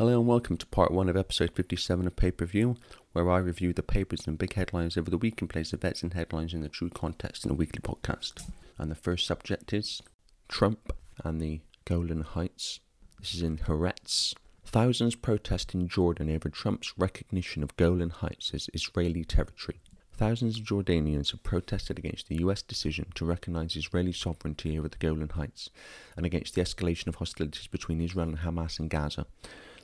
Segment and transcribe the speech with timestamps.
[0.00, 2.76] Hello and welcome to part one of episode 57 of Pay Per View,
[3.12, 6.14] where I review the papers and big headlines over the week and place events and
[6.14, 8.50] headlines in the true context in a weekly podcast.
[8.78, 10.00] And the first subject is
[10.48, 12.80] Trump and the Golan Heights.
[13.20, 14.32] This is in Haaretz.
[14.64, 19.80] Thousands protest in Jordan over Trump's recognition of Golan Heights as Israeli territory.
[20.14, 24.96] Thousands of Jordanians have protested against the US decision to recognize Israeli sovereignty over the
[24.96, 25.68] Golan Heights
[26.16, 29.26] and against the escalation of hostilities between Israel and Hamas in Gaza.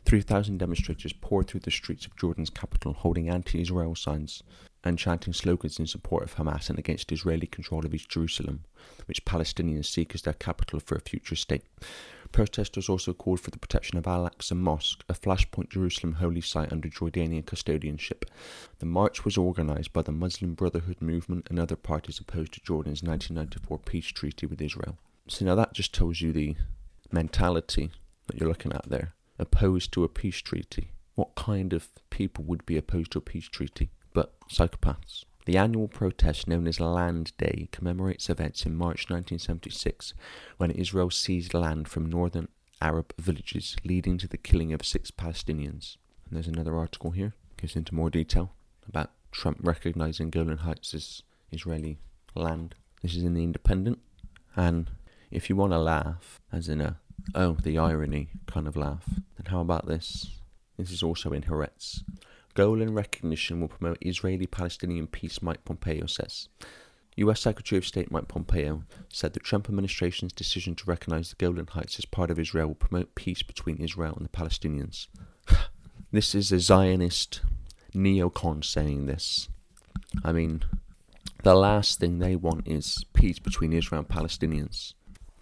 [0.06, 4.44] 3,000 demonstrators poured through the streets of Jordan's capital holding anti Israel signs
[4.84, 8.60] and chanting slogans in support of Hamas and against Israeli control of East Jerusalem,
[9.06, 11.64] which Palestinians seek as their capital for a future state.
[12.30, 16.70] Protesters also called for the protection of Al Aqsa Mosque, a flashpoint Jerusalem holy site
[16.70, 18.24] under Jordanian custodianship.
[18.78, 23.02] The march was organized by the Muslim Brotherhood movement and other parties opposed to Jordan's
[23.02, 24.98] 1994 peace treaty with Israel.
[25.26, 26.54] So now that just tells you the
[27.10, 27.90] mentality
[28.28, 29.15] that you're looking at there.
[29.38, 30.90] Opposed to a peace treaty.
[31.14, 33.90] What kind of people would be opposed to a peace treaty?
[34.12, 35.24] But psychopaths.
[35.46, 40.12] The annual protest known as Land Day commemorates events in March 1976
[40.56, 42.48] when Israel seized land from northern
[42.80, 45.96] Arab villages, leading to the killing of six Palestinians.
[46.26, 48.52] And there's another article here, goes into more detail
[48.88, 51.98] about Trump recognizing Golan Heights as Israeli
[52.34, 52.74] land.
[53.02, 54.00] This is in The Independent.
[54.56, 54.90] And
[55.30, 56.98] if you want to laugh, as in a,
[57.34, 59.04] oh, the irony kind of laugh,
[59.36, 60.30] then how about this?
[60.76, 62.02] This is also in Haaretz.
[62.54, 66.48] Golan recognition will promote Israeli Palestinian peace, Mike Pompeo says.
[67.16, 71.68] US Secretary of State Mike Pompeo said the Trump administration's decision to recognize the Golan
[71.68, 75.06] Heights as part of Israel will promote peace between Israel and the Palestinians.
[76.12, 77.40] this is a Zionist
[77.94, 79.48] neocon saying this.
[80.22, 80.64] I mean,
[81.42, 84.94] the last thing they want is peace between Israel and Palestinians.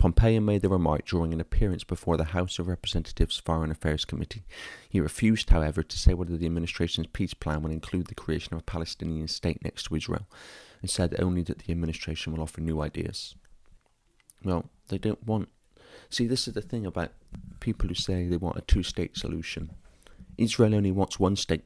[0.04, 4.44] Pompeo made the remark during an appearance before the House of Representatives Foreign Affairs Committee.
[4.86, 8.60] He refused, however, to say whether the administration's peace plan will include the creation of
[8.60, 10.26] a Palestinian state next to Israel,
[10.82, 13.34] and said only that the administration will offer new ideas.
[14.44, 15.48] Well, they don't want.
[16.10, 17.12] See, this is the thing about
[17.60, 19.70] people who say they want a two state solution.
[20.36, 21.64] Israel only wants one state.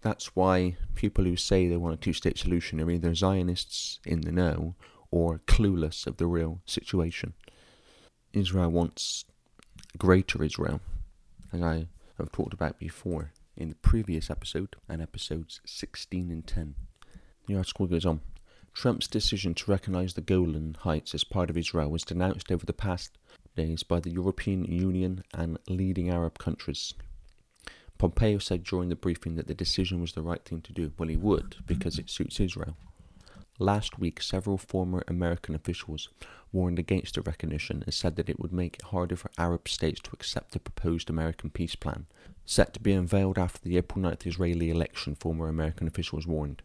[0.00, 4.22] That's why people who say they want a two state solution are either Zionists in
[4.22, 4.74] the know
[5.10, 7.34] or clueless of the real situation.
[8.32, 9.24] Israel wants
[9.96, 10.80] greater Israel,
[11.52, 16.74] as I have talked about before in the previous episode and episodes 16 and 10.
[17.46, 18.20] The article goes on.
[18.74, 22.72] Trump's decision to recognize the Golan Heights as part of Israel was denounced over the
[22.72, 23.18] past
[23.56, 26.94] days by the European Union and leading Arab countries.
[27.98, 30.92] Pompeo said during the briefing that the decision was the right thing to do.
[30.96, 32.76] Well, he would, because it suits Israel.
[33.60, 36.08] Last week, several former American officials
[36.52, 40.00] warned against the recognition and said that it would make it harder for Arab states
[40.02, 42.06] to accept the proposed American peace plan.
[42.46, 46.62] Set to be unveiled after the April 9th Israeli election, former American officials warned.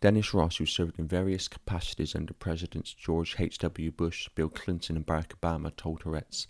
[0.00, 3.90] Dennis Ross, who served in various capacities under Presidents George H.W.
[3.90, 6.46] Bush, Bill Clinton, and Barack Obama, told Haaretz,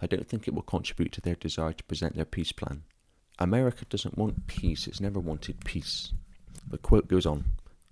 [0.00, 2.84] I don't think it will contribute to their desire to present their peace plan.
[3.38, 6.14] America doesn't want peace, it's never wanted peace.
[6.66, 7.44] The quote goes on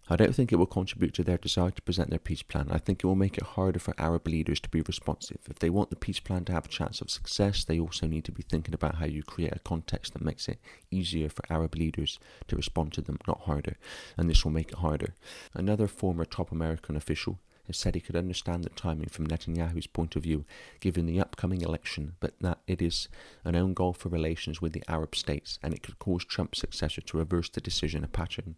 [0.09, 2.69] I don't think it will contribute to their desire to present their peace plan.
[2.71, 5.39] I think it will make it harder for Arab leaders to be responsive.
[5.51, 8.25] If they want the peace plan to have a chance of success, they also need
[8.27, 10.61] to be thinking about how you create a context that makes it
[10.93, 13.77] easier for Arab leaders to respond to them, not harder.
[14.17, 15.15] And this will make it harder.
[15.55, 20.15] Another former top American official has said he could understand the timing from Netanyahu's point
[20.15, 20.45] of view,
[20.79, 23.09] given the upcoming election, but that it is
[23.45, 27.01] an own goal for relations with the Arab states, and it could cause Trump's successor
[27.01, 28.55] to reverse the decision, a pattern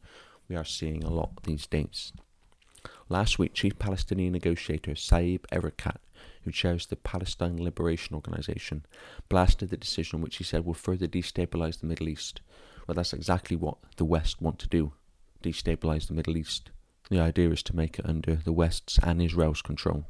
[0.48, 2.12] we are seeing a lot these days.
[3.09, 5.98] Last week, Chief Palestinian negotiator Saeb Erekat,
[6.42, 8.84] who chairs the Palestine Liberation Organization,
[9.28, 12.41] blasted the decision which he said will further destabilize the Middle East.
[12.87, 14.92] Well, that's exactly what the West want to do
[15.42, 16.70] destabilize the Middle East.
[17.10, 20.05] The idea is to make it under the West's and Israel's control.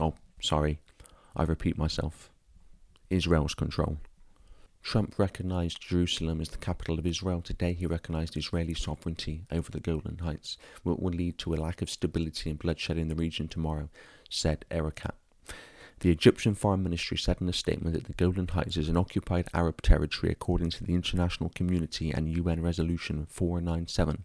[0.00, 0.80] Oh, sorry,
[1.34, 2.30] I repeat myself.
[3.10, 3.98] Israel's control.
[4.86, 7.42] Trump recognized Jerusalem as the capital of Israel.
[7.42, 11.82] Today, he recognized Israeli sovereignty over the Golan Heights, what will lead to a lack
[11.82, 13.88] of stability and bloodshed in the region tomorrow,
[14.30, 15.16] said Erekat.
[15.98, 19.48] The Egyptian Foreign Ministry said in a statement that the Golan Heights is an occupied
[19.52, 24.24] Arab territory according to the international community and UN Resolution 497,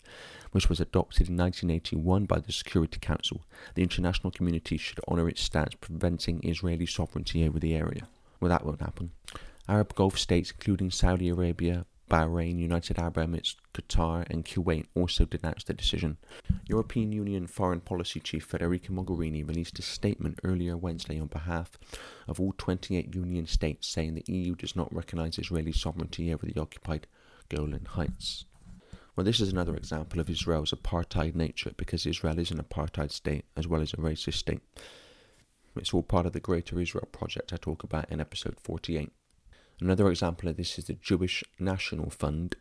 [0.52, 3.42] which was adopted in 1981 by the Security Council.
[3.74, 8.08] The international community should honour its stance preventing Israeli sovereignty over the area.
[8.40, 9.10] Well, that won't happen.
[9.68, 15.68] Arab Gulf states, including Saudi Arabia, Bahrain, United Arab Emirates, Qatar, and Kuwait also denounced
[15.68, 16.18] the decision.
[16.68, 21.78] European Union Foreign Policy Chief Federica Mogherini released a statement earlier Wednesday on behalf
[22.28, 26.60] of all 28 Union states saying the EU does not recognize Israeli sovereignty over the
[26.60, 27.08] occupied
[27.48, 28.44] Golan Heights.
[29.16, 33.46] Well, this is another example of Israel's apartheid nature because Israel is an apartheid state
[33.56, 34.62] as well as a racist state.
[35.78, 39.14] It's all part of the Greater Israel project I talk about in episode 48.
[39.82, 42.56] Another example of this is the Jewish National Fund,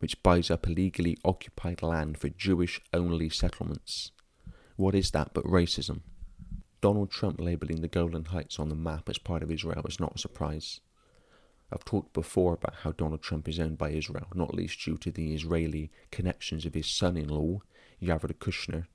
[0.00, 4.12] which buys up illegally occupied land for Jewish only settlements.
[4.76, 6.02] What is that but racism?
[6.82, 10.16] Donald Trump labelling the Golan Heights on the map as part of Israel is not
[10.16, 10.80] a surprise.
[11.72, 15.10] I've talked before about how Donald Trump is owned by Israel, not least due to
[15.10, 17.62] the Israeli connections of his son in law,
[18.02, 18.86] Jared Kushner,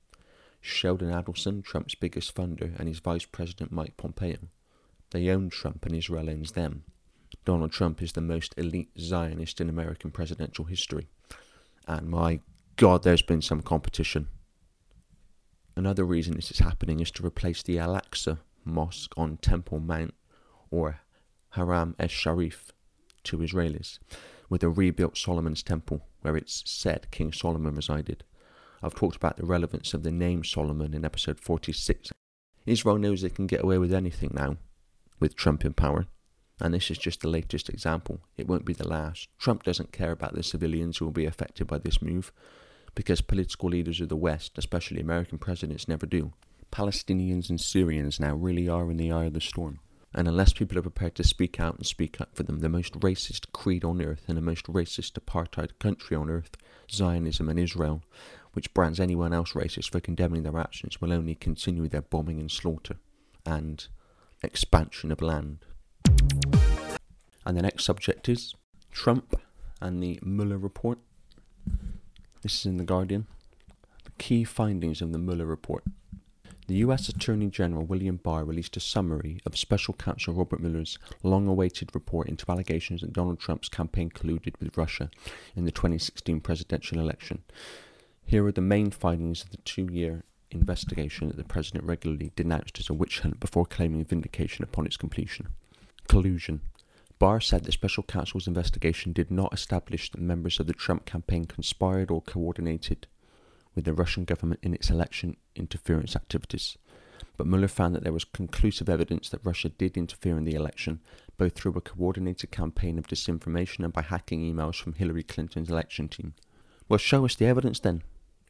[0.60, 4.38] Sheldon Adelson, Trump's biggest funder, and his vice president Mike Pompeo.
[5.10, 6.84] They own Trump and Israel owns them.
[7.44, 11.08] Donald Trump is the most elite Zionist in American presidential history.
[11.86, 12.40] And my
[12.76, 14.28] God, there's been some competition.
[15.76, 20.14] Another reason this is happening is to replace the Al Aqsa Mosque on Temple Mount,
[20.70, 21.00] or
[21.50, 22.72] Haram es Sharif
[23.24, 23.98] to Israelis,
[24.48, 28.24] with a rebuilt Solomon's Temple, where it's said King Solomon resided.
[28.82, 32.12] I've talked about the relevance of the name Solomon in episode 46.
[32.66, 34.56] Israel knows they can get away with anything now,
[35.20, 36.06] with Trump in power.
[36.60, 38.20] And this is just the latest example.
[38.36, 39.28] It won't be the last.
[39.38, 42.32] Trump doesn't care about the civilians who will be affected by this move,
[42.94, 46.32] because political leaders of the West, especially American presidents, never do.
[46.70, 49.80] Palestinians and Syrians now really are in the eye of the storm.
[50.14, 52.92] And unless people are prepared to speak out and speak up for them, the most
[53.00, 56.56] racist creed on earth and the most racist apartheid country on earth,
[56.88, 58.02] Zionism and Israel,
[58.52, 62.50] which brands anyone else racist for condemning their actions, will only continue their bombing and
[62.50, 62.96] slaughter
[63.44, 63.88] and
[64.40, 65.64] expansion of land.
[67.46, 68.54] And the next subject is
[68.90, 69.38] Trump
[69.80, 70.98] and the Mueller report.
[72.42, 73.26] This is in The Guardian.
[74.04, 75.84] The key findings of the Mueller report.
[76.66, 81.46] The US Attorney General William Barr released a summary of Special Counsel Robert Mueller's long
[81.46, 85.10] awaited report into allegations that Donald Trump's campaign colluded with Russia
[85.54, 87.42] in the 2016 presidential election.
[88.24, 92.78] Here are the main findings of the two year investigation that the president regularly denounced
[92.78, 95.48] as a witch hunt before claiming vindication upon its completion.
[96.08, 96.60] Collusion.
[97.18, 101.44] Barr said the special counsel's investigation did not establish that members of the Trump campaign
[101.44, 103.06] conspired or coordinated
[103.74, 106.76] with the Russian government in its election interference activities.
[107.36, 111.00] But Mueller found that there was conclusive evidence that Russia did interfere in the election,
[111.36, 116.08] both through a coordinated campaign of disinformation and by hacking emails from Hillary Clinton's election
[116.08, 116.34] team.
[116.88, 118.02] Well, show us the evidence then.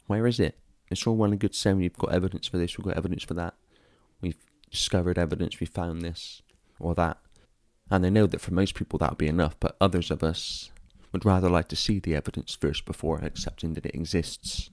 [0.06, 0.58] Where is it?
[0.90, 3.34] It's all well and good saying we've got evidence for this, we've got evidence for
[3.34, 3.54] that.
[4.20, 6.42] We've discovered evidence, we found this
[6.78, 7.18] or that.
[7.90, 10.70] And they know that for most people that would be enough, but others of us
[11.12, 14.70] would rather like to see the evidence first before accepting that it exists.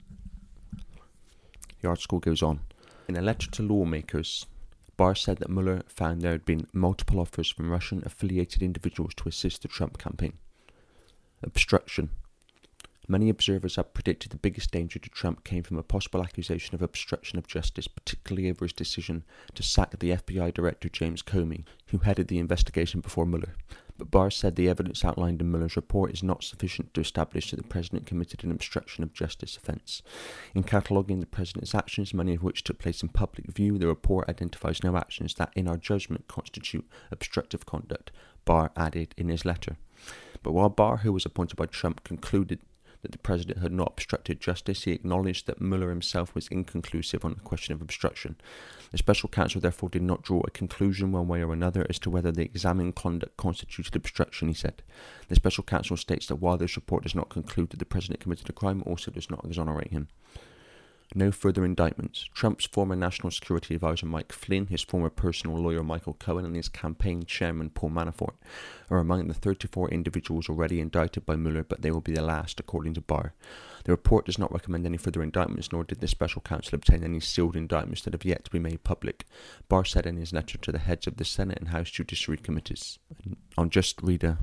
[1.80, 2.60] The article goes on.
[3.08, 4.46] In a letter to lawmakers,
[4.96, 9.28] Barr said that Mueller found there had been multiple offers from Russian affiliated individuals to
[9.28, 10.34] assist the Trump campaign.
[11.42, 12.10] Obstruction.
[13.08, 16.82] Many observers have predicted the biggest danger to Trump came from a possible accusation of
[16.82, 21.98] obstruction of justice, particularly over his decision to sack the FBI Director James Comey, who
[21.98, 23.56] headed the investigation before Mueller.
[23.98, 27.56] But Barr said the evidence outlined in Mueller's report is not sufficient to establish that
[27.56, 30.02] the president committed an obstruction of justice offence.
[30.54, 34.28] In cataloguing the president's actions, many of which took place in public view, the report
[34.28, 38.12] identifies no actions that, in our judgment, constitute obstructive conduct,
[38.44, 39.76] Barr added in his letter.
[40.42, 42.60] But while Barr, who was appointed by Trump, concluded
[43.02, 47.34] that the president had not obstructed justice, he acknowledged that Mueller himself was inconclusive on
[47.34, 48.36] the question of obstruction.
[48.92, 52.10] The special counsel therefore did not draw a conclusion one way or another as to
[52.10, 54.82] whether the examined conduct constituted obstruction, he said.
[55.28, 58.48] The special counsel states that while this report does not conclude that the president committed
[58.48, 60.08] a crime, it also does not exonerate him.
[61.14, 62.26] No further indictments.
[62.32, 66.70] Trump's former National Security Advisor Mike Flynn, his former personal lawyer Michael Cohen, and his
[66.70, 68.34] campaign chairman Paul Manafort
[68.88, 72.58] are among the 34 individuals already indicted by Mueller, but they will be the last,
[72.60, 73.34] according to Barr.
[73.84, 77.20] The report does not recommend any further indictments, nor did the special counsel obtain any
[77.20, 79.26] sealed indictments that have yet to be made public.
[79.68, 82.98] Barr said in his letter to the heads of the Senate and House Judiciary Committees.
[83.58, 84.38] I'll just read a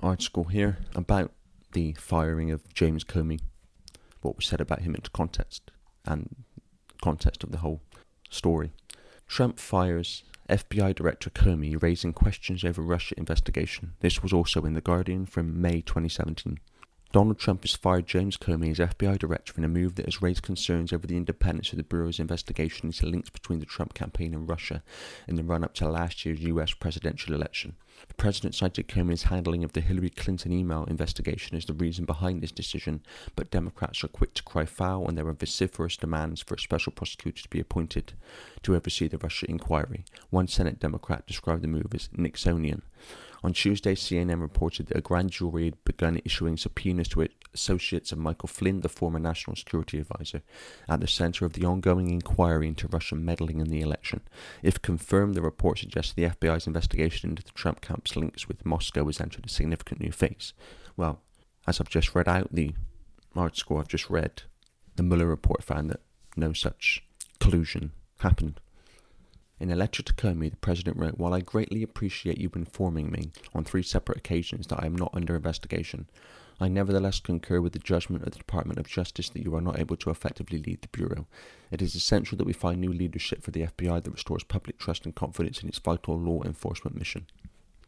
[0.00, 1.32] article here about
[1.72, 3.40] the firing of James Comey
[4.22, 5.70] what was said about him into context
[6.04, 6.44] and
[7.02, 7.80] context of the whole
[8.30, 8.72] story.
[9.26, 13.92] Trump fires FBI Director Comey raising questions over Russia investigation.
[14.00, 16.58] This was also in The Guardian from May 2017.
[17.10, 20.42] Donald Trump has fired James Comey as FBI director in a move that has raised
[20.42, 24.46] concerns over the independence of the Bureau's investigation into links between the Trump campaign and
[24.46, 24.82] Russia
[25.26, 27.76] in the run up to last year's US presidential election.
[28.08, 32.42] The president cited Comey's handling of the Hillary Clinton email investigation as the reason behind
[32.42, 33.00] this decision,
[33.34, 36.92] but Democrats are quick to cry foul and there are vociferous demands for a special
[36.92, 38.12] prosecutor to be appointed
[38.62, 40.04] to oversee the Russia inquiry.
[40.28, 42.82] One Senate Democrat described the move as Nixonian.
[43.42, 48.12] On Tuesday, CNN reported that a grand jury had begun issuing subpoenas to its associates
[48.12, 50.42] of Michael Flynn, the former national security advisor,
[50.88, 54.20] at the center of the ongoing inquiry into Russian meddling in the election.
[54.62, 59.06] If confirmed, the report suggests the FBI's investigation into the Trump camp's links with Moscow
[59.06, 60.52] has entered a significant new phase.
[60.96, 61.20] Well,
[61.66, 62.74] as I've just read out the
[63.36, 64.42] article I've just read,
[64.96, 66.00] the Mueller report found that
[66.36, 67.04] no such
[67.40, 68.60] collusion happened.
[69.60, 73.32] In a letter to Comey, the president wrote, While I greatly appreciate you informing me
[73.54, 76.08] on three separate occasions that I am not under investigation,
[76.60, 79.78] I nevertheless concur with the judgment of the Department of Justice that you are not
[79.78, 81.26] able to effectively lead the Bureau.
[81.72, 85.04] It is essential that we find new leadership for the FBI that restores public trust
[85.04, 87.26] and confidence in its vital law enforcement mission.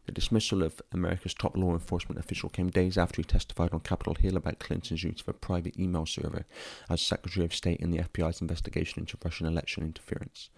[0.07, 4.15] The dismissal of America's top law enforcement official came days after he testified on Capitol
[4.15, 6.45] Hill about Clinton's use of a private email server
[6.89, 10.49] as Secretary of State in the FBI's investigation into Russian election interference.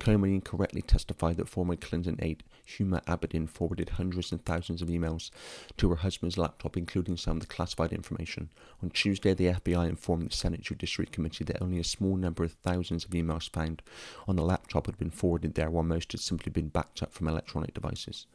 [0.00, 5.30] Comey incorrectly testified that former Clinton aide Huma Abedin forwarded hundreds and thousands of emails
[5.76, 8.50] to her husband's laptop, including some of the classified information.
[8.82, 12.52] On Tuesday, the FBI informed the Senate Judiciary Committee that only a small number of
[12.52, 13.82] thousands of emails found
[14.28, 17.26] on the laptop had been forwarded there, while most had simply been backed up from
[17.26, 18.26] electronic devices.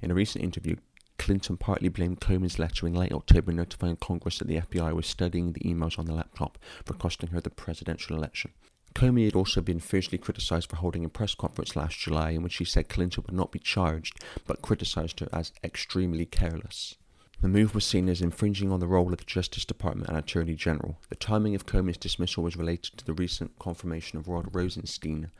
[0.00, 0.76] In a recent interview,
[1.18, 5.52] Clinton partly blamed Comey's letter in late October notifying Congress that the FBI was studying
[5.52, 8.52] the emails on the laptop for costing her the presidential election.
[8.94, 12.52] Comey had also been fiercely criticised for holding a press conference last July in which
[12.52, 16.96] she said Clinton would not be charged, but criticised her as extremely careless.
[17.40, 20.54] The move was seen as infringing on the role of the Justice Department and Attorney
[20.54, 20.98] General.
[21.08, 25.32] The timing of Comey's dismissal was related to the recent confirmation of Rod Rosenstein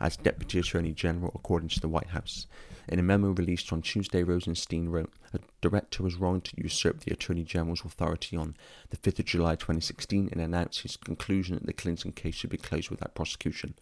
[0.00, 2.46] as Deputy Attorney General, according to the White House.
[2.88, 7.12] In a memo released on Tuesday, Rosenstein wrote, A director was wrong to usurp the
[7.12, 8.56] Attorney General's authority on
[8.88, 12.56] the 5th of July 2016 and announced his conclusion that the Clinton case should be
[12.56, 13.74] closed without prosecution.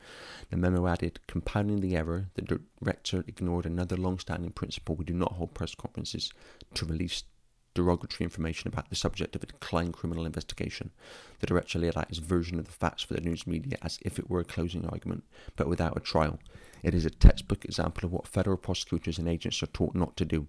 [0.51, 5.15] The memo added, Compounding the error, the director ignored another long standing principle we do
[5.15, 6.33] not hold press conferences
[6.75, 7.23] to release
[7.79, 10.91] derogatory information about the subject of a declined criminal investigation.
[11.39, 14.19] The director laid out his version of the facts for the news media as if
[14.19, 15.25] it were a closing argument,
[15.57, 16.39] but without a trial.
[16.83, 20.25] It is a textbook example of what federal prosecutors and agents are taught not to
[20.25, 20.49] do.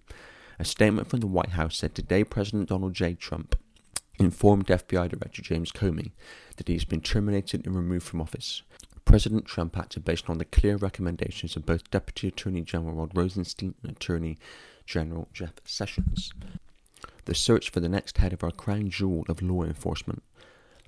[0.58, 3.14] A statement from the White House said today President Donald J.
[3.14, 3.56] Trump
[4.18, 6.12] informed FBI Director James Comey
[6.58, 8.64] that he has been terminated and removed from office.
[9.06, 13.76] President Trump acted based on the clear recommendations of both Deputy Attorney General Rod Rosenstein
[13.82, 14.38] and Attorney
[14.86, 16.34] General Jeff Sessions.
[17.26, 20.24] The search for the next head of our crown jewel of law enforcement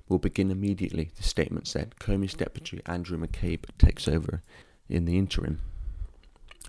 [0.08, 1.94] will begin immediately, the statement said.
[2.00, 4.42] Comey's deputy, Andrew McCabe, takes over
[4.88, 5.60] in the interim.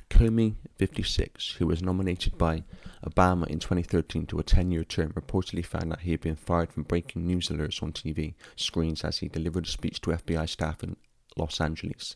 [0.10, 2.64] Comey, 56, who was nominated by
[3.04, 6.72] Obama in 2013 to a 10 year term, reportedly found that he had been fired
[6.72, 10.84] from breaking news alerts on TV screens as he delivered a speech to FBI staff
[10.84, 10.96] in
[11.36, 12.16] Los Angeles.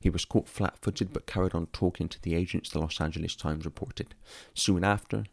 [0.00, 3.34] He was caught flat footed but carried on talking to the agents, the Los Angeles
[3.34, 4.14] Times reported.
[4.54, 5.24] Soon after,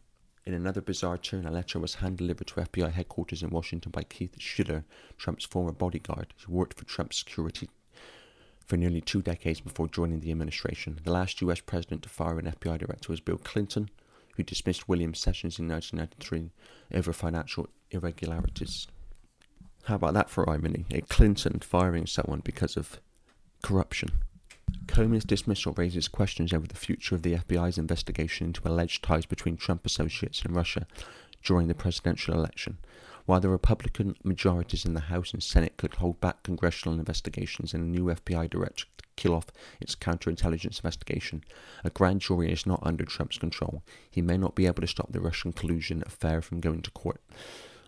[0.44, 4.02] in another bizarre turn, a letter was hand delivered to FBI headquarters in Washington by
[4.02, 4.84] Keith Schiller,
[5.16, 7.70] Trump's former bodyguard, who worked for Trump's security
[8.66, 10.98] for nearly two decades before joining the administration.
[11.04, 13.90] The last US president to fire an FBI director was Bill Clinton,
[14.36, 16.50] who dismissed William Sessions in 1993
[16.98, 18.88] over financial irregularities.
[19.84, 20.86] How about that for irony?
[20.90, 23.00] A Clinton firing someone because of
[23.62, 24.10] corruption.
[24.86, 29.56] Comey's dismissal raises questions over the future of the FBI's investigation into alleged ties between
[29.56, 30.86] Trump associates and Russia
[31.42, 32.78] during the presidential election.
[33.24, 37.84] While the Republican majorities in the House and Senate could hold back congressional investigations and
[37.84, 39.46] a new FBI director to kill off
[39.80, 41.44] its counterintelligence investigation,
[41.84, 43.82] a grand jury is not under Trump's control.
[44.10, 47.20] He may not be able to stop the Russian collusion affair from going to court.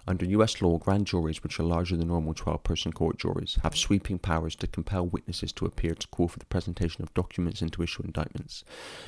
[0.07, 3.75] Under US law, grand juries, which are larger than normal 12 person court juries, have
[3.75, 7.73] sweeping powers to compel witnesses to appear to call for the presentation of documents and
[7.73, 8.65] to issue indictments.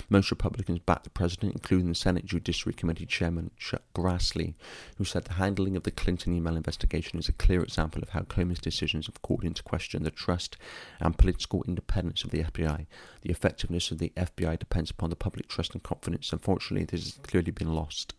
[0.09, 4.55] Most Republicans backed the president, including the Senate Judiciary Committee Chairman Chuck Grassley,
[4.97, 8.21] who said the handling of the Clinton email investigation is a clear example of how
[8.21, 10.57] Comey's decisions have called into question the trust
[10.99, 12.87] and political independence of the FBI.
[13.21, 16.33] The effectiveness of the FBI depends upon the public trust and confidence.
[16.33, 18.15] Unfortunately, this has clearly been lost.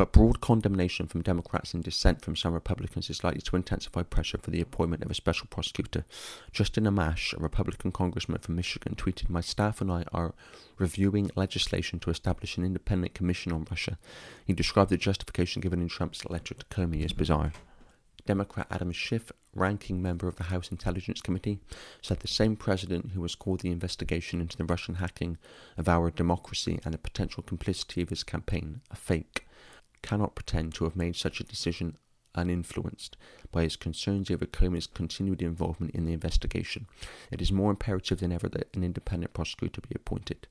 [0.00, 4.38] But broad condemnation from Democrats and dissent from some Republicans is likely to intensify pressure
[4.38, 6.06] for the appointment of a special prosecutor.
[6.52, 10.32] Justin Amash, a Republican congressman from Michigan, tweeted My staff and I are
[10.78, 13.98] reviewing legislation to establish an independent commission on Russia.
[14.42, 17.52] He described the justification given in Trump's letter to Comey as bizarre.
[18.24, 21.58] Democrat Adam Schiff, ranking member of the House Intelligence Committee,
[22.00, 25.36] said the same president who has called the investigation into the Russian hacking
[25.76, 29.44] of our democracy and the potential complicity of his campaign a fake
[30.02, 31.96] cannot pretend to have made such a decision
[32.34, 33.16] uninfluenced
[33.50, 36.86] by his concerns over Comey's continued involvement in the investigation.
[37.30, 40.46] It is more imperative than ever that an independent prosecutor be appointed.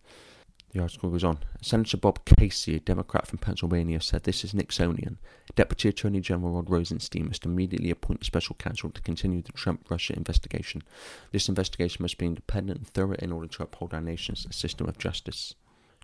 [0.71, 1.39] The article goes on.
[1.63, 5.17] Senator Bob Casey, a Democrat from Pennsylvania, said this is Nixonian.
[5.55, 9.89] Deputy Attorney General Rod Rosenstein must immediately appoint a special counsel to continue the Trump
[9.89, 10.83] Russia investigation.
[11.31, 14.99] This investigation must be independent and thorough in order to uphold our nation's system of
[14.99, 15.55] justice.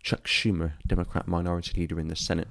[0.01, 2.47] Chuck Schumer, Democrat minority leader in the Senate,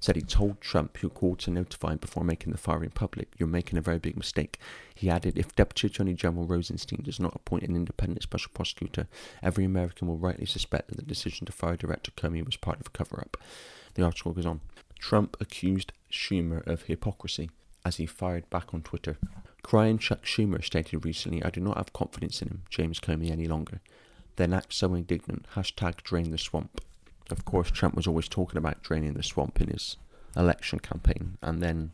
[0.00, 3.48] said he told Trump, who called to notify him before making the firing public, You're
[3.48, 4.58] making a very big mistake.
[4.94, 9.08] He added, If Deputy Attorney General Rosenstein does not appoint an independent special prosecutor,
[9.42, 12.86] every American will rightly suspect that the decision to fire Director Comey was part of
[12.86, 13.36] a cover up.
[13.94, 14.60] The article goes on.
[14.98, 17.50] Trump accused Schumer of hypocrisy
[17.84, 19.16] as he fired back on Twitter.
[19.62, 23.46] Crying Chuck Schumer stated recently, I do not have confidence in him, James Comey, any
[23.46, 23.80] longer.
[24.36, 25.46] Then act so indignant.
[25.54, 26.80] Hashtag drain the swamp.
[27.30, 29.96] Of course, Trump was always talking about draining the swamp in his
[30.36, 31.92] election campaign and then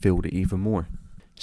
[0.00, 0.88] filled it even more.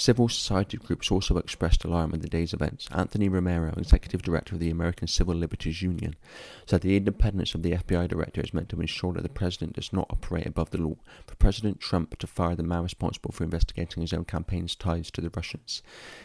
[0.00, 2.88] Civil society groups also expressed alarm at the day's events.
[2.90, 6.16] Anthony Romero, executive director of the American Civil Liberties Union,
[6.64, 9.92] said the independence of the FBI director is meant to ensure that the president does
[9.92, 10.96] not operate above the law.
[11.26, 15.20] For President Trump to fire the man responsible for investigating his own campaign's ties to
[15.20, 15.82] the Russians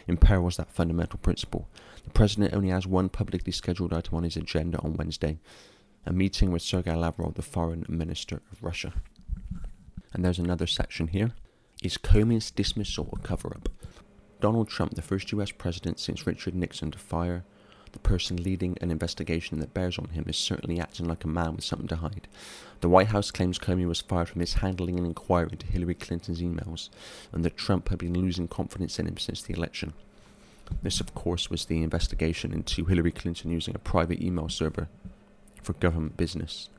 [0.08, 1.68] imperils that fundamental principle.
[2.04, 5.38] The president only has one publicly scheduled item on his agenda on Wednesday
[6.06, 8.92] a meeting with Sergei Lavrov, the foreign minister of Russia.
[10.12, 11.32] And there's another section here.
[11.82, 13.68] Is Comey's dismissal a cover up?
[14.40, 17.44] Donald Trump, the first US president since Richard Nixon to fire
[17.92, 21.56] the person leading an investigation that bears on him, is certainly acting like a man
[21.56, 22.28] with something to hide.
[22.80, 26.90] The White House claims Comey was fired for mishandling an inquiry into Hillary Clinton's emails,
[27.32, 29.94] and that Trump had been losing confidence in him since the election.
[30.82, 34.88] This, of course, was the investigation into Hillary Clinton using a private email server
[35.66, 36.70] for government business.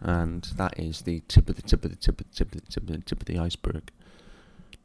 [0.00, 2.60] And that is the tip of the tip of the tip of the tip of
[2.60, 3.90] the tip of the tip of the iceberg,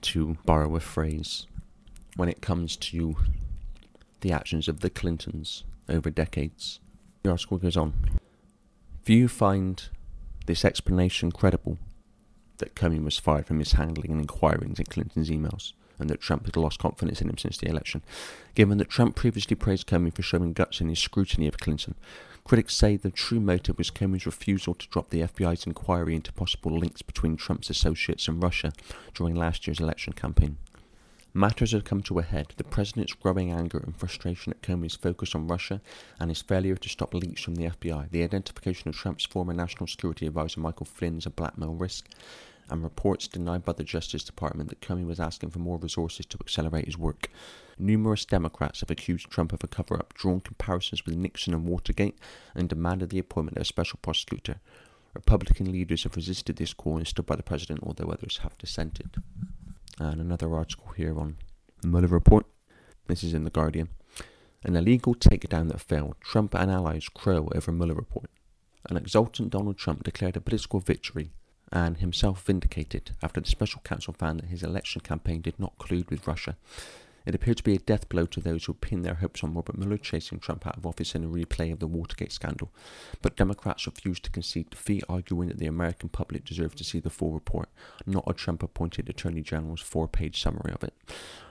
[0.01, 1.47] to borrow a phrase,
[2.15, 3.15] when it comes to
[4.21, 6.79] the actions of the Clintons over decades.
[7.23, 7.93] The article goes on.
[9.01, 9.84] If you find
[10.45, 11.77] this explanation credible,
[12.60, 16.58] that Comey was fired for mishandling and inquiring into Clinton's emails, and that Trump had
[16.58, 18.01] lost confidence in him since the election,
[18.56, 21.95] given that Trump previously praised Comey for showing guts in his scrutiny of Clinton,
[22.45, 26.77] Critics say the true motive was Comey's refusal to drop the FBI's inquiry into possible
[26.77, 28.73] links between Trump's associates and Russia
[29.13, 30.58] during last year's election campaign.
[31.34, 32.53] Matters had come to a head.
[32.58, 35.82] The president's growing anger and frustration at Comey's focus on Russia
[36.19, 39.88] and his failure to stop leaks from the FBI, the identification of Trump's former national
[39.88, 42.08] security advisor Michael Flynn as a blackmail risk,
[42.69, 46.38] and reports denied by the Justice Department that Comey was asking for more resources to
[46.41, 47.30] accelerate his work.
[47.78, 52.17] Numerous Democrats have accused Trump of a cover up, drawn comparisons with Nixon and Watergate,
[52.56, 54.60] and demanded the appointment of a special prosecutor.
[55.13, 59.15] Republican leaders have resisted this call and stood by the president, although others have dissented.
[59.99, 61.38] And another article here on
[61.82, 62.45] the Mueller report.
[63.08, 63.89] This is in The Guardian.
[64.63, 66.15] An illegal takedown that failed.
[66.21, 68.30] Trump and allies crow over Mueller report.
[68.89, 71.32] An exultant Donald Trump declared a political victory
[71.73, 76.09] and himself vindicated after the special counsel found that his election campaign did not collude
[76.09, 76.55] with Russia.
[77.25, 79.77] It appeared to be a death blow to those who pinned their hopes on Robert
[79.77, 82.69] Mueller chasing Trump out of office in a replay of the Watergate scandal.
[83.21, 87.09] But Democrats refused to concede defeat, arguing that the American public deserved to see the
[87.09, 87.69] full report,
[88.05, 90.93] not a Trump appointed Attorney General's four page summary of it.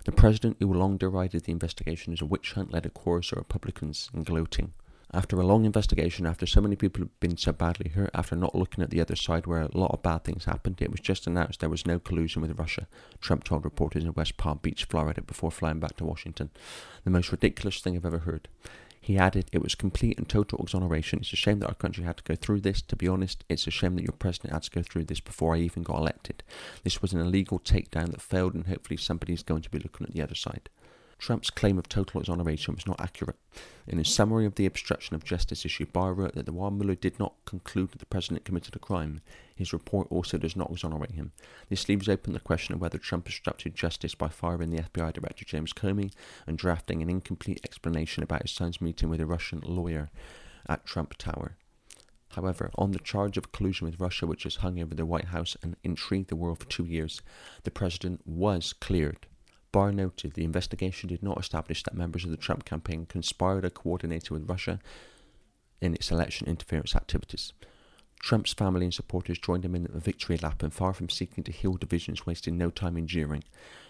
[0.05, 3.39] The president, who long derided the investigation as a witch hunt, led a chorus of
[3.39, 4.75] Republicans in gloating
[5.15, 8.55] after a long investigation, after so many people have been so badly hurt, after not
[8.55, 11.27] looking at the other side where a lot of bad things happened, it was just
[11.27, 12.87] announced there was no collusion with Russia,
[13.21, 16.51] Trump told reporters in West Palm Beach, Florida, before flying back to Washington.
[17.05, 18.49] The most ridiculous thing I've ever heard.
[19.03, 21.19] He added, It was complete and total exoneration.
[21.19, 22.81] It's a shame that our country had to go through this.
[22.83, 25.57] To be honest, it's a shame that your president had to go through this before
[25.57, 26.45] I even got elected.
[26.85, 30.13] This was an illegal takedown that failed, and hopefully somebody's going to be looking at
[30.13, 30.71] the other side.
[31.23, 33.37] Trump's claim of total exoneration was not accurate.
[33.87, 37.17] In his summary of the obstruction of justice issue, Barr wrote that while Mueller did
[37.21, 39.21] not conclude that the president committed a crime,
[39.55, 41.31] his report also does not exonerate him.
[41.69, 45.45] This leaves open the question of whether Trump obstructed justice by firing the FBI Director
[45.45, 46.13] James Comey
[46.45, 50.11] and drafting an incomplete explanation about his son's meeting with a Russian lawyer
[50.69, 51.57] at Trump Tower.
[52.31, 55.57] However, on the charge of collusion with Russia, which has hung over the White House
[55.63, 57.23] and intrigued the world for two years,
[57.63, 59.29] the president was cleared.
[59.73, 63.71] Barr noted the investigation did not establish that members of the Trump campaign conspired or
[63.71, 64.79] coordinated with Russia
[65.81, 67.53] in its election interference activities.
[68.21, 71.51] Trump's family and supporters joined him in the victory lap and far from seeking to
[71.51, 73.43] heal divisions, wasted no time in jeering.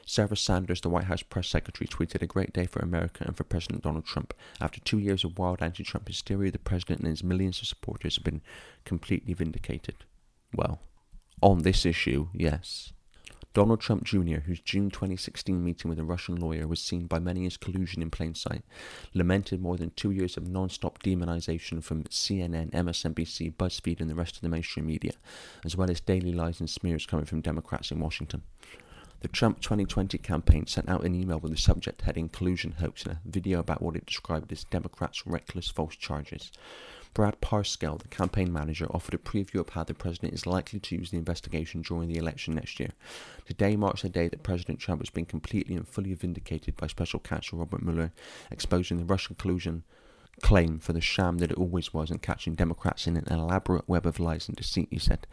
[0.07, 3.45] Sarah Sanders, the White House press secretary, tweeted a great day for America and for
[3.45, 4.33] President Donald Trump.
[4.59, 8.17] After two years of wild anti Trump hysteria, the president and his millions of supporters
[8.17, 8.41] have been
[8.87, 9.97] completely vindicated.
[10.55, 10.81] Well,
[11.43, 12.95] on this issue, yes.
[13.55, 17.45] Donald Trump Jr., whose June 2016 meeting with a Russian lawyer was seen by many
[17.45, 18.65] as collusion in plain sight,
[19.13, 24.15] lamented more than two years of non stop demonization from CNN, MSNBC, BuzzFeed, and the
[24.15, 25.13] rest of the mainstream media,
[25.65, 28.43] as well as daily lies and smears coming from Democrats in Washington.
[29.21, 33.13] The Trump 2020 campaign sent out an email with the subject heading Collusion Hoax and
[33.13, 36.51] a video about what it described as Democrats' reckless false charges.
[37.15, 40.97] Brad Parscale, the campaign manager, offered a preview of how the president is likely to
[40.97, 42.93] use the investigation during the election next year.
[43.45, 47.21] Today marks the day that President Trump has been completely and fully vindicated by special
[47.21, 48.13] counsel Robert Mueller,
[48.51, 49.85] exposing the Russian collusion
[50.41, 54.07] claim for the sham that it always was and catching Democrats in an elaborate web
[54.07, 55.27] of lies and deceit, he said.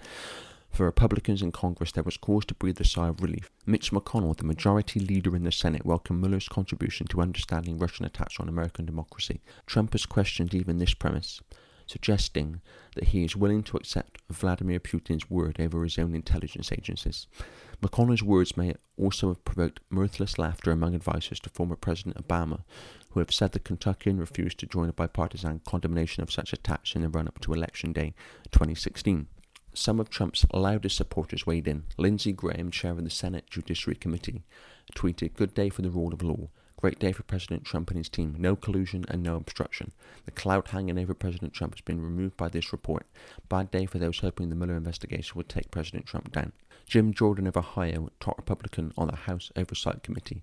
[0.70, 3.50] For Republicans in Congress, there was cause to breathe a sigh of relief.
[3.66, 8.38] Mitch McConnell, the majority leader in the Senate, welcomed Mueller's contribution to understanding Russian attacks
[8.38, 9.40] on American democracy.
[9.66, 11.42] Trump has questioned even this premise
[11.90, 12.62] suggesting
[12.96, 17.28] that he is willing to accept Vladimir Putin's word over his own intelligence agencies.
[17.82, 22.62] McConnell's words may also have provoked mirthless laughter among advisers to former President Obama,
[23.12, 27.02] who have said the Kentuckian refused to join a bipartisan condemnation of such attacks in
[27.02, 28.14] the run up to Election Day
[28.52, 29.28] 2016.
[29.74, 31.86] Some of Trump's loudest supporters weighed in.
[31.98, 34.44] Lindsey Graham, chair of the Senate Judiciary Committee,
[34.96, 36.50] tweeted, Good day for the rule of law.
[36.80, 38.34] Great day for President Trump and his team.
[38.38, 39.92] No collusion and no obstruction.
[40.24, 43.06] The cloud hanging over President Trump has been removed by this report.
[43.50, 46.54] Bad day for those hoping the Mueller investigation would take President Trump down.
[46.88, 50.42] Jim Jordan of Ohio, top Republican on the House Oversight Committee,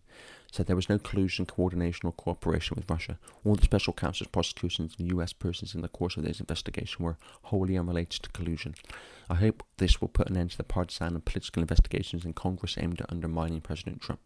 [0.53, 3.19] said there was no collusion, coordination, or cooperation with Russia.
[3.43, 5.33] All the special counsel's prosecutions and U.S.
[5.33, 8.75] persons in the course of this investigation were wholly unrelated to collusion.
[9.31, 12.77] I hope this will put an end to the partisan and political investigations in Congress
[12.79, 14.21] aimed at undermining President Trump.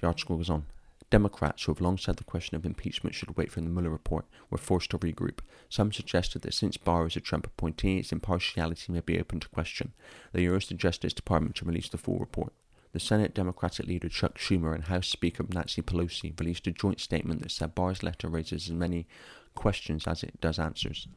[0.00, 0.66] The article goes on.
[1.12, 4.24] Democrats, who have long said the question of impeachment should wait for the Mueller report,
[4.48, 5.40] were forced to regroup.
[5.68, 9.48] Some suggested that since Barr is a Trump appointee, its impartiality may be open to
[9.50, 9.92] question.
[10.32, 12.54] They urged the Justice Department to release the full report.
[12.94, 17.42] The Senate Democratic leader Chuck Schumer and House Speaker Nancy Pelosi released a joint statement
[17.42, 19.06] that said Barr's letter raises as many
[19.54, 21.08] questions as it does answers.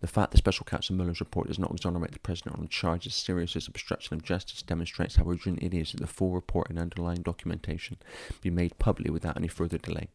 [0.00, 3.54] The fact that Special Counsel Mueller's report does not exonerate the President on charges serious
[3.54, 7.22] as obstruction of justice demonstrates how urgent it is that the full report and underlying
[7.22, 7.98] documentation
[8.40, 10.08] be made public without any further delay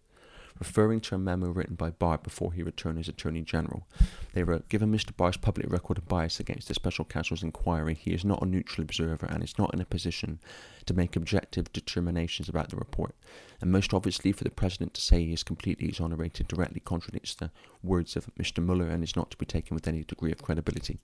[0.60, 3.86] referring to a memo written by Barr before he returned as Attorney General.
[4.34, 5.16] They wrote, Given Mr.
[5.16, 8.84] Barr's public record of bias against the special counsel's inquiry, he is not a neutral
[8.84, 10.40] observer and is not in a position
[10.86, 13.16] to make objective determinations about the report.
[13.60, 17.52] And most obviously, for the President to say he is completely exonerated directly contradicts the
[17.84, 18.64] words of Mr.
[18.64, 21.00] Mueller and is not to be taken with any degree of credibility.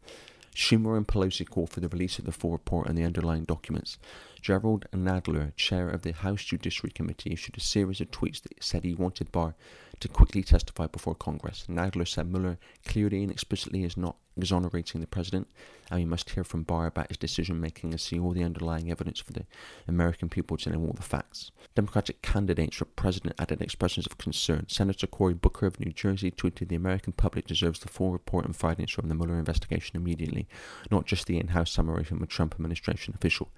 [0.54, 3.98] Schumer and Pelosi called for the release of the full report and the underlying documents.
[4.42, 8.84] Jerrold Nadler, chair of the House Judiciary Committee, issued a series of tweets that said
[8.84, 9.56] he wanted Barr
[10.02, 11.66] to quickly testify before Congress.
[11.70, 15.48] Nadler said Mueller clearly and explicitly is not exonerating the president,
[15.90, 18.90] and we must hear from Barr about his decision making and see all the underlying
[18.90, 19.46] evidence for the
[19.88, 21.52] American people to know all the facts.
[21.76, 24.66] Democratic candidates for president added expressions of concern.
[24.68, 28.56] Senator Cory Booker of New Jersey tweeted the American public deserves the full report and
[28.56, 30.48] findings from the Mueller investigation immediately,
[30.90, 33.50] not just the in house summary from a Trump administration official.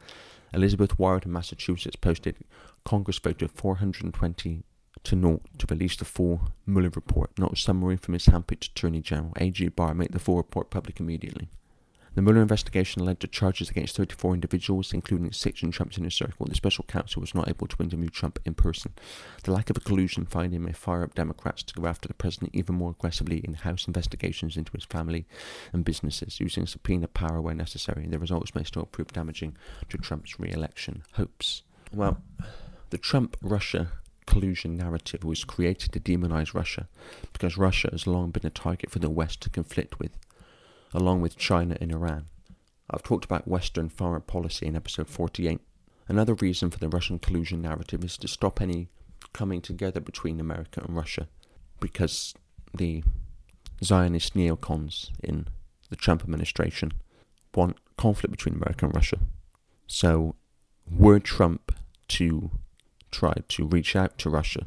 [0.54, 2.36] Elizabeth Warren of Massachusetts posted
[2.84, 4.64] Congress voted 420
[5.04, 9.02] to note to release the full Mueller report, not a summary from his handpicked Attorney
[9.02, 9.34] General.
[9.38, 9.70] A.G.
[9.70, 11.50] Barr make the full report public immediately.
[12.16, 16.46] The Mueller investigation led to charges against 34 individuals, including six in Trump's inner circle.
[16.46, 18.94] The special counsel was not able to interview Trump in person.
[19.44, 22.52] The lack of a collusion finding may fire up Democrats to go after the president
[22.54, 25.26] even more aggressively in House investigations into his family
[25.72, 28.06] and businesses, using subpoena power where necessary.
[28.06, 29.58] The results may still prove damaging
[29.90, 31.64] to Trump's re election hopes.
[31.92, 32.22] Well,
[32.92, 33.90] the Trump Russia
[34.26, 36.88] collusion narrative was created to demonize Russia
[37.32, 40.18] because Russia has long been a target for the West to conflict with,
[40.94, 42.26] along with China and Iran.
[42.90, 45.60] I've talked about Western foreign policy in episode 48.
[46.08, 48.90] Another reason for the Russian collusion narrative is to stop any
[49.32, 51.28] coming together between America and Russia
[51.80, 52.34] because
[52.74, 53.04] the
[53.84, 55.48] Zionist neocons in
[55.90, 56.94] the Trump administration
[57.56, 59.20] want conflict between America and Russia.
[59.88, 60.36] So,
[60.90, 61.74] were Trump
[62.10, 62.52] to
[63.14, 64.66] tried to reach out to Russia,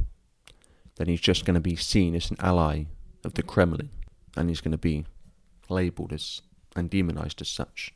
[0.97, 2.85] then he's just going to be seen as an ally
[3.25, 3.91] of the Kremlin
[4.37, 5.05] and he's going to be
[5.69, 6.41] labelled as
[6.75, 7.93] and demonised as such.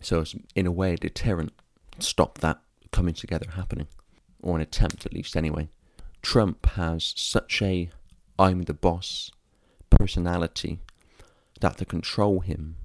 [0.00, 1.52] So it's in a way a deterrent
[1.98, 2.60] to stop that
[2.90, 3.86] coming together happening,
[4.42, 5.68] or an attempt at least anyway.
[6.22, 7.90] Trump has such a
[8.38, 9.30] I'm the boss
[9.90, 10.80] personality
[11.60, 12.76] that to control him,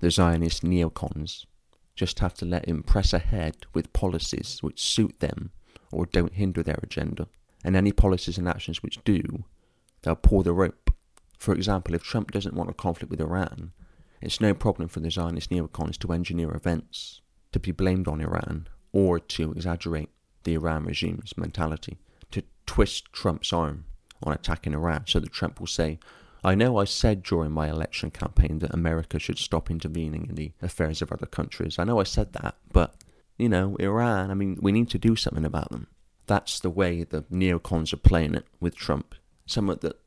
[0.00, 1.46] the Zionist neocons
[1.94, 5.50] just have to let him press ahead with policies which suit them
[5.90, 7.28] or don't hinder their agenda.
[7.64, 9.44] And any policies and actions which do,
[10.02, 10.90] they'll pull the rope.
[11.38, 13.72] For example, if Trump doesn't want a conflict with Iran,
[14.20, 17.20] it's no problem for the Zionist neocons to engineer events
[17.52, 20.10] to be blamed on Iran or to exaggerate
[20.44, 21.98] the Iran regime's mentality,
[22.30, 23.84] to twist Trump's arm
[24.22, 25.98] on attacking Iran so that Trump will say,
[26.42, 30.52] I know I said during my election campaign that America should stop intervening in the
[30.62, 31.78] affairs of other countries.
[31.78, 32.94] I know I said that, but,
[33.40, 35.86] you know, Iran, I mean, we need to do something about them.
[36.26, 39.14] That's the way the neocons are playing it with Trump.
[39.46, 39.98] Someone that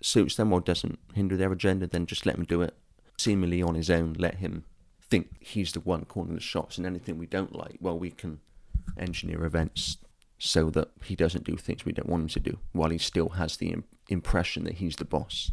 [0.00, 2.74] suits them or doesn't hinder their agenda, then just let him do it.
[3.16, 4.64] Seemingly on his own, let him
[5.00, 8.40] think he's the one calling the shots, and anything we don't like, well, we can
[8.96, 9.98] engineer events
[10.38, 13.30] so that he doesn't do things we don't want him to do, while he still
[13.30, 13.76] has the
[14.08, 15.50] impression that he's the boss.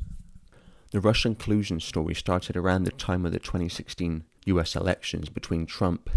[0.91, 6.10] The Russian collusion story started around the time of the 2016 US elections between Trump,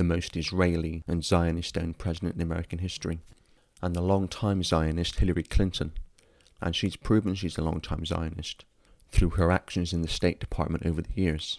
[0.00, 3.20] the most Israeli and Zionist owned president in American history,
[3.82, 5.92] and the long-time Zionist Hillary Clinton.
[6.58, 8.64] And she's proven she's a long-time Zionist
[9.10, 11.58] through her actions in the State Department over the years,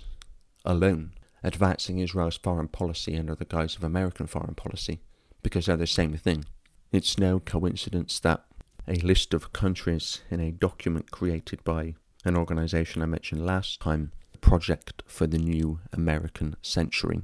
[0.65, 1.11] alone,
[1.43, 5.01] advancing Israel's foreign policy under the guise of American foreign policy,
[5.43, 6.43] because they're the same thing.
[6.91, 8.43] It's no coincidence that
[8.87, 11.93] a list of countries in a document created by
[12.25, 17.21] an organization I mentioned last time, the Project for the New American Century.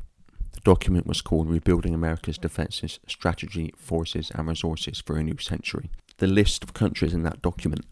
[0.67, 5.89] Document was called Rebuilding America's Defenses, Strategy, Forces and Resources for a New Century.
[6.17, 7.85] The list of countries in that document,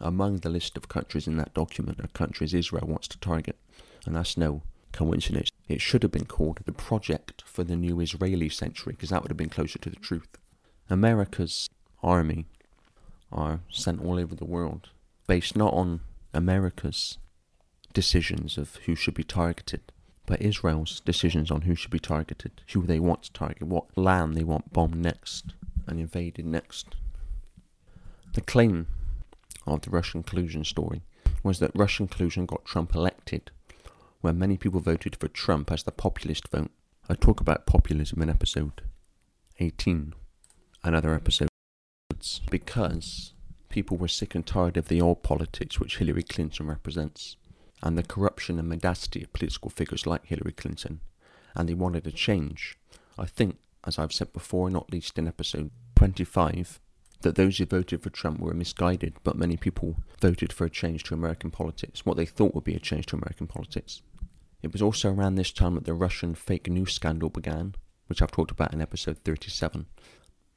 [0.00, 3.58] among the list of countries in that document are countries Israel wants to target,
[4.06, 5.50] and that's no coincidence.
[5.68, 9.30] It should have been called the Project for the New Israeli Century, because that would
[9.30, 10.38] have been closer to the truth.
[10.88, 11.68] America's
[12.02, 12.46] army
[13.30, 14.88] are sent all over the world,
[15.26, 16.00] based not on
[16.32, 17.18] America's
[17.92, 19.82] decisions of who should be targeted,
[20.28, 24.36] but Israel's decisions on who should be targeted, who they want to target, what land
[24.36, 25.54] they want bombed next
[25.86, 26.96] and invaded next.
[28.34, 28.88] The claim
[29.66, 31.00] of the Russian collusion story
[31.42, 33.50] was that Russian collusion got Trump elected,
[34.20, 36.72] where many people voted for Trump as the populist vote.
[37.08, 38.82] I talk about populism in episode
[39.60, 40.12] 18
[40.84, 41.48] and other episodes
[42.50, 43.32] because
[43.70, 47.36] people were sick and tired of the old politics which Hillary Clinton represents,
[47.82, 51.00] and the corruption and mendacity of political figures like Hillary Clinton,
[51.54, 52.78] and they wanted a change.
[53.18, 56.80] I think, as I've said before, not least in episode 25,
[57.22, 61.02] that those who voted for Trump were misguided, but many people voted for a change
[61.04, 64.02] to American politics, what they thought would be a change to American politics.
[64.62, 67.74] It was also around this time that the Russian fake news scandal began,
[68.06, 69.86] which I've talked about in episode 37,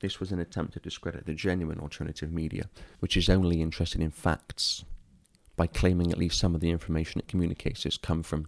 [0.01, 4.09] this was an attempt to discredit the genuine alternative media, which is only interested in
[4.09, 4.83] facts,
[5.55, 8.47] by claiming at least some of the information it communicates has come from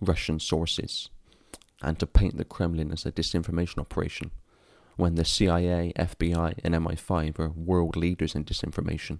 [0.00, 1.08] Russian sources,
[1.82, 4.30] and to paint the Kremlin as a disinformation operation,
[4.96, 9.18] when the CIA, FBI, and MI5 are world leaders in disinformation.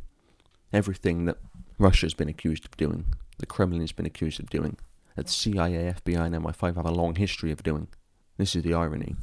[0.72, 1.38] Everything that
[1.78, 3.06] Russia's been accused of doing,
[3.38, 4.76] the Kremlin has been accused of doing,
[5.16, 7.88] that CIA, FBI, and MI5 have a long history of doing.
[8.36, 9.16] This is the irony.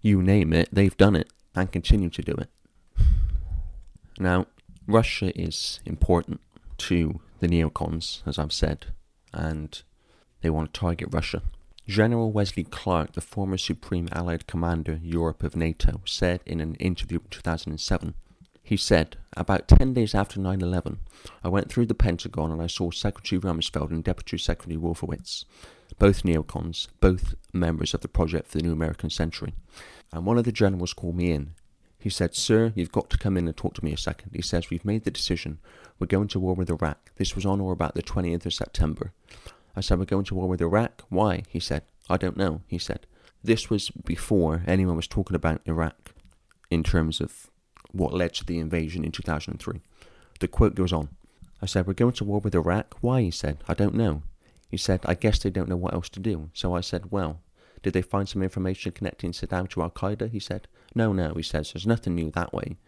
[0.00, 2.48] You name it, they've done it and continue to do it.
[4.18, 4.46] Now,
[4.86, 6.40] Russia is important
[6.78, 8.86] to the neocons, as I've said,
[9.32, 9.82] and
[10.40, 11.42] they want to target Russia.
[11.86, 17.18] General Wesley Clark, the former Supreme Allied Commander Europe of NATO, said in an interview
[17.18, 18.14] in 2007,
[18.62, 20.98] he said, About 10 days after 9 11,
[21.42, 25.44] I went through the Pentagon and I saw Secretary Rumsfeld and Deputy Secretary Wolfowitz,
[25.98, 29.52] both neocons, both members of the Project for the New American Century
[30.14, 31.54] and one of the generals called me in.
[32.04, 34.32] He said, Sir, you've got to come in and talk to me a second.
[34.34, 35.58] He says, We've made the decision.
[35.98, 37.12] We're going to war with Iraq.
[37.16, 39.14] This was on or about the 20th of September.
[39.74, 41.04] I said, We're going to war with Iraq?
[41.08, 41.44] Why?
[41.48, 42.60] He said, I don't know.
[42.66, 43.06] He said,
[43.42, 46.12] This was before anyone was talking about Iraq
[46.70, 47.50] in terms of
[47.90, 49.80] what led to the invasion in 2003.
[50.40, 51.08] The quote goes on.
[51.62, 52.98] I said, We're going to war with Iraq?
[53.00, 53.22] Why?
[53.22, 54.24] He said, I don't know.
[54.68, 56.50] He said, I guess they don't know what else to do.
[56.52, 57.40] So I said, Well,
[57.84, 60.30] did they find some information connecting Saddam to Al Qaeda?
[60.30, 60.66] He said.
[60.94, 61.72] No, no, he says.
[61.72, 62.78] There's nothing new that way.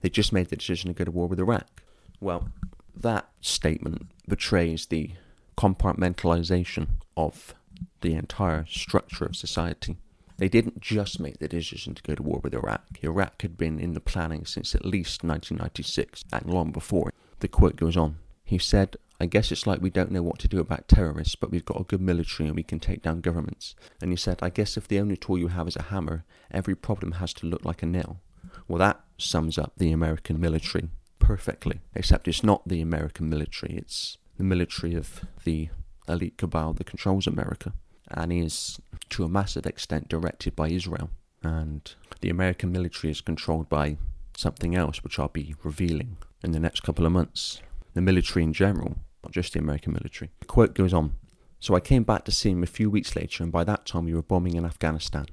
[0.00, 1.82] They just made the decision to go to war with Iraq.
[2.20, 2.48] Well,
[2.94, 5.10] that statement betrays the
[5.58, 6.86] compartmentalization
[7.16, 7.54] of
[8.00, 9.96] the entire structure of society.
[10.36, 12.84] They didn't just make the decision to go to war with Iraq.
[13.02, 17.12] Iraq had been in the planning since at least 1996 and long before.
[17.40, 18.18] The quote goes on.
[18.44, 21.50] He said, I guess it's like we don't know what to do about terrorists, but
[21.50, 23.74] we've got a good military and we can take down governments.
[24.00, 26.74] And he said, I guess if the only tool you have is a hammer, every
[26.74, 28.20] problem has to look like a nail.
[28.66, 34.18] Well, that sums up the American military perfectly, except it's not the American military, it's
[34.36, 35.68] the military of the
[36.08, 37.72] elite cabal that controls America
[38.08, 41.10] and is to a massive extent directed by Israel.
[41.42, 43.96] And the American military is controlled by
[44.36, 47.60] something else, which I'll be revealing in the next couple of months.
[47.94, 50.30] The military in general, not just the American military.
[50.40, 51.16] The quote goes on
[51.60, 54.04] So I came back to see him a few weeks later, and by that time
[54.04, 55.26] we were bombing in Afghanistan.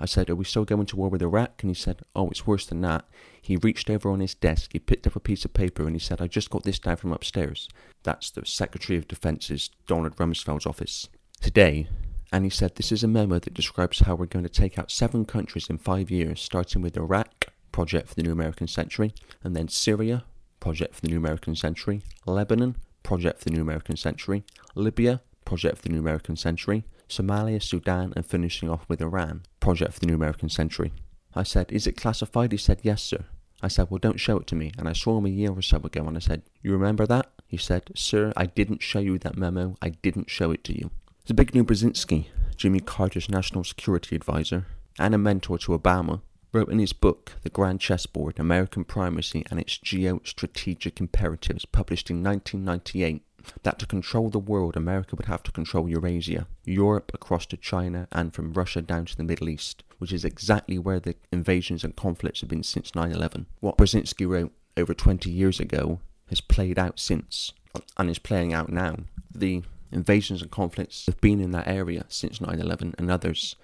[0.00, 1.62] I said, Are we still going to war with Iraq?
[1.62, 3.04] And he said, Oh, it's worse than that.
[3.40, 6.00] He reached over on his desk, he picked up a piece of paper, and he
[6.00, 7.68] said, I just got this down from upstairs.
[8.02, 11.08] That's the Secretary of Defense's Donald Rumsfeld's office.
[11.40, 11.88] Today,
[12.32, 14.90] and he said, This is a memo that describes how we're going to take out
[14.90, 19.56] seven countries in five years, starting with Iraq, project for the new American century, and
[19.56, 20.24] then Syria,
[20.60, 24.44] project for the new American century, Lebanon, project for the new American century,
[24.74, 29.94] Libya, project for the new American century, Somalia, Sudan, and finishing off with Iran, project
[29.94, 30.92] for the new American century.
[31.34, 32.52] I said, Is it classified?
[32.52, 33.24] He said, Yes, sir.
[33.62, 34.72] I said, Well, don't show it to me.
[34.78, 37.30] And I saw him a year or so ago and I said, You remember that?
[37.46, 39.76] He said, Sir, I didn't show you that memo.
[39.80, 40.90] I didn't show it to you.
[41.26, 44.66] Zbigniew Brzezinski, Jimmy Carter's national security advisor
[44.98, 49.60] and a mentor to Obama, wrote in his book, The Grand Chessboard American Primacy and
[49.60, 53.22] Its Geostrategic Imperatives, published in 1998,
[53.62, 58.08] that to control the world, America would have to control Eurasia, Europe across to China,
[58.12, 61.96] and from Russia down to the Middle East, which is exactly where the invasions and
[61.96, 63.46] conflicts have been since 9 11.
[63.60, 67.52] What Brzezinski wrote over 20 years ago has played out since,
[67.96, 68.96] and is playing out now.
[69.34, 73.56] The invasions and conflicts have been in that area since 9 11 and others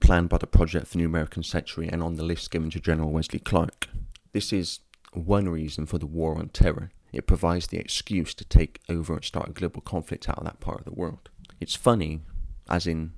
[0.00, 3.10] planned by the Project for New American Century and on the list given to General
[3.10, 3.88] Wesley Clark.
[4.32, 4.80] This is
[5.12, 6.90] one reason for the war on terror.
[7.12, 10.60] It provides the excuse to take over and start a global conflict out of that
[10.60, 11.28] part of the world.
[11.60, 12.20] It's funny,
[12.68, 13.12] as in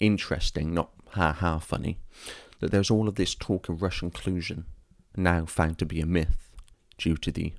[0.00, 1.98] interesting, not ha ha funny,
[2.60, 4.64] that there's all of this talk of Russian collusion
[5.16, 6.50] now found to be a myth
[6.98, 7.52] due to the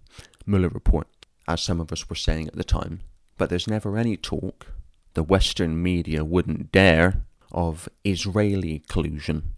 [0.46, 1.08] Mueller report,
[1.48, 3.02] as some of us were saying at the time.
[3.38, 4.68] But there's never any talk,
[5.14, 9.54] the Western media wouldn't dare, of Israeli collusion.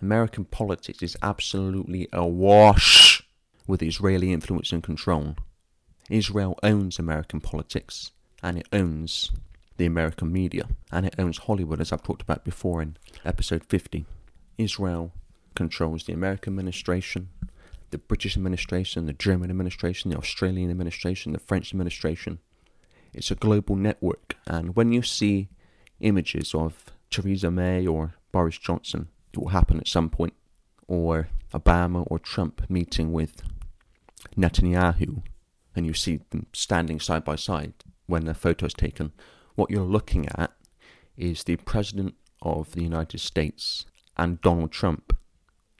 [0.00, 3.22] American politics is absolutely awash
[3.66, 5.36] with Israeli influence and control.
[6.10, 9.32] Israel owns American politics and it owns
[9.76, 14.04] the American media and it owns Hollywood, as I've talked about before in episode 50.
[14.58, 15.12] Israel
[15.54, 17.28] controls the American administration,
[17.90, 22.38] the British administration, the German administration, the Australian administration, the French administration.
[23.12, 25.48] It's a global network, and when you see
[26.00, 26.84] images of
[27.16, 30.34] Theresa May or Boris Johnson, it will happen at some point,
[30.86, 33.42] or Obama or Trump meeting with
[34.36, 35.22] Netanyahu,
[35.74, 37.72] and you see them standing side by side
[38.04, 39.12] when the photo is taken,
[39.54, 40.52] what you're looking at
[41.16, 43.86] is the President of the United States
[44.18, 45.16] and Donald Trump,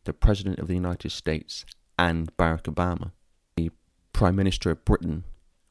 [0.05, 1.66] the President of the United States
[1.99, 3.12] and Barack Obama,
[3.57, 3.70] the
[4.14, 5.25] Prime Minister of Britain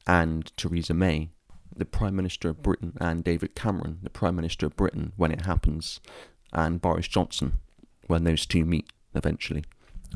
[0.06, 1.30] and Theresa May,
[1.74, 5.46] the Prime Minister of Britain and David Cameron, the Prime Minister of Britain when it
[5.46, 6.00] happens,
[6.52, 7.54] and Boris Johnson
[8.06, 9.64] when those two meet eventually.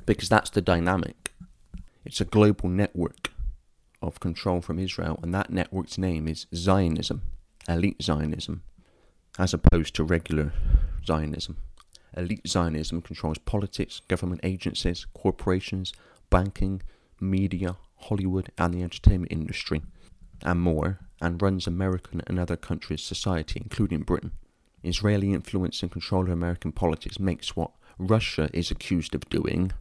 [0.06, 1.34] Because that's the dynamic.
[2.04, 3.30] It's a global network
[4.02, 7.22] of control from Israel, and that network's name is Zionism,
[7.68, 8.62] elite Zionism,
[9.38, 10.52] as opposed to regular
[11.06, 11.58] Zionism.
[12.16, 15.92] Elite Zionism controls politics, government agencies, corporations,
[16.30, 16.82] banking,
[17.20, 19.82] media, Hollywood, and the entertainment industry,
[20.42, 24.32] and more, and runs American and other countries' society, including Britain.
[24.82, 29.72] Israeli influence and control of American politics makes what Russia is accused of doing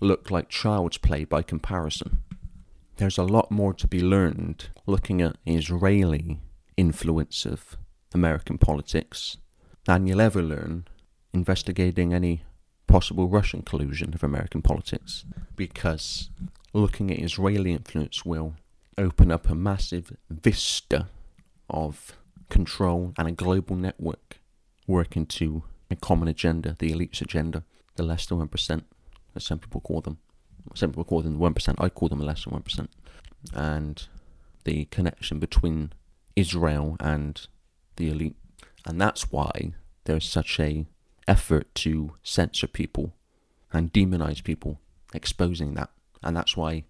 [0.00, 2.20] look like child's play by comparison.
[2.96, 6.40] There's a lot more to be learned looking at Israeli
[6.76, 7.76] influence of
[8.14, 9.36] American politics
[9.84, 10.86] than you'll ever learn
[11.32, 12.42] investigating any
[12.86, 16.30] possible Russian collusion of American politics because
[16.72, 18.54] looking at Israeli influence will
[19.00, 21.08] open up a massive vista
[21.68, 22.12] of
[22.50, 24.38] control and a global network
[24.86, 27.64] working to a common agenda, the elite's agenda,
[27.96, 28.82] the less than 1%,
[29.34, 30.18] as some people call them.
[30.74, 32.88] Some people call them 1%, I call them less than 1%.
[33.54, 34.06] And
[34.64, 35.92] the connection between
[36.36, 37.46] Israel and
[37.96, 38.36] the elite.
[38.86, 39.72] And that's why
[40.04, 40.86] there's such a
[41.26, 43.14] effort to censor people
[43.72, 44.80] and demonize people,
[45.14, 45.90] exposing that.
[46.22, 46.84] And that's why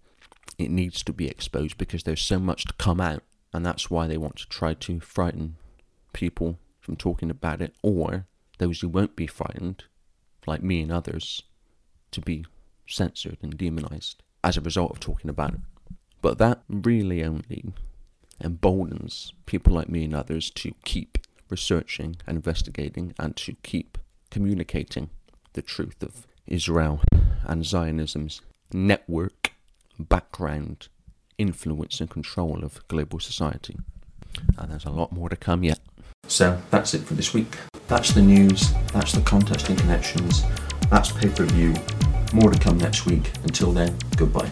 [0.61, 3.23] it needs to be exposed because there's so much to come out.
[3.53, 5.57] And that's why they want to try to frighten
[6.13, 8.27] people from talking about it, or
[8.59, 9.85] those who won't be frightened,
[10.47, 11.43] like me and others,
[12.13, 12.45] to be
[12.87, 15.61] censored and demonized as a result of talking about it.
[16.23, 17.73] But that really only
[18.41, 23.99] emboldens people like me and others to keep researching and investigating and to keep
[24.31, 25.11] communicating
[25.53, 27.01] the truth of Israel
[27.45, 28.41] and Zionism's
[28.73, 29.40] network,
[30.09, 30.89] background,
[31.39, 33.77] influence, and control of global society.
[34.59, 35.81] And there's a lot more to come yet.
[36.27, 37.57] So that's it for this week.
[37.89, 40.45] That's the news, that's the contest and connections,
[40.91, 41.75] that's pay per view.
[42.33, 43.33] More to come next week.
[43.43, 44.51] Until then, goodbye.